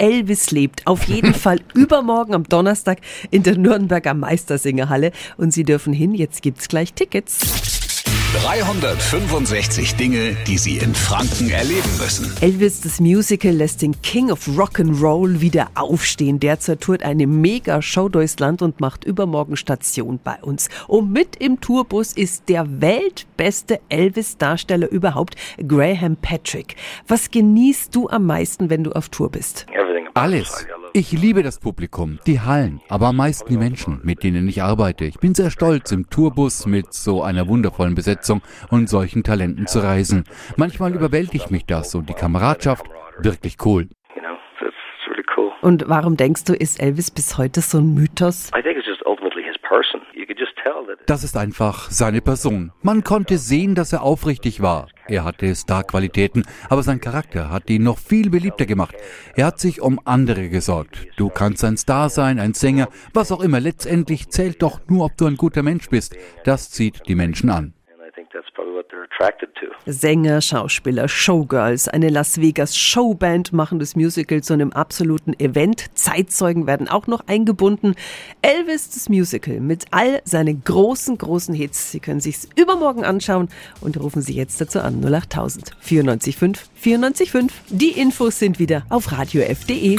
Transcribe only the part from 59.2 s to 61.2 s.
Er hat sich um andere gesorgt.